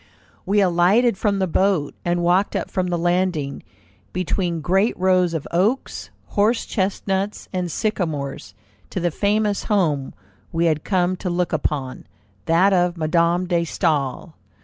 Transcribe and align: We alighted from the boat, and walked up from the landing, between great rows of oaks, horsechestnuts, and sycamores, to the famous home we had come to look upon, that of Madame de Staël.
We 0.47 0.61
alighted 0.61 1.15
from 1.15 1.37
the 1.37 1.45
boat, 1.45 1.93
and 2.03 2.23
walked 2.23 2.55
up 2.55 2.71
from 2.71 2.87
the 2.87 2.97
landing, 2.97 3.61
between 4.13 4.59
great 4.59 4.97
rows 4.97 5.35
of 5.35 5.47
oaks, 5.51 6.09
horsechestnuts, 6.31 7.47
and 7.53 7.71
sycamores, 7.71 8.55
to 8.89 8.99
the 8.99 9.11
famous 9.11 9.65
home 9.65 10.15
we 10.51 10.65
had 10.65 10.83
come 10.83 11.15
to 11.17 11.29
look 11.29 11.53
upon, 11.53 12.07
that 12.45 12.73
of 12.73 12.97
Madame 12.97 13.45
de 13.45 13.61
Staël. 13.61 14.33